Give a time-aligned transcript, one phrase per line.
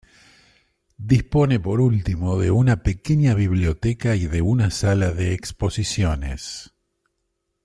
[0.97, 6.73] Dispone, por último, de una pequeña biblioteca y de una sala de exposiciones.